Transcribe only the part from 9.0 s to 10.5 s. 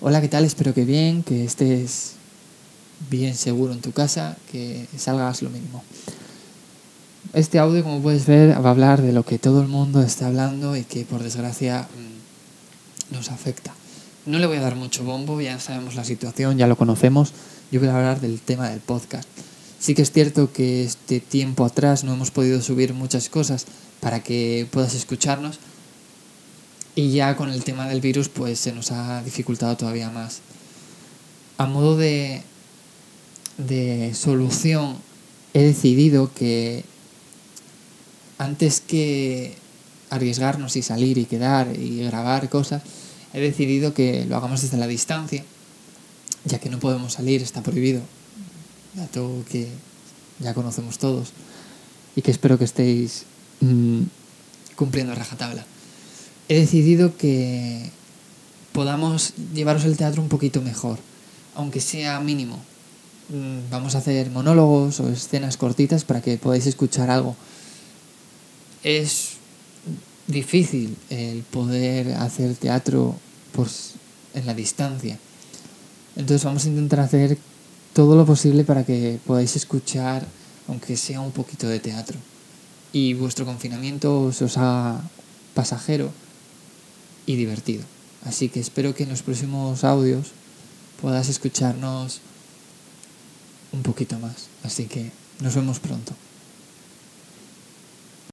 de lo que todo el mundo está